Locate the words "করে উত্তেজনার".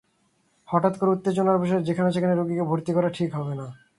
0.97-1.57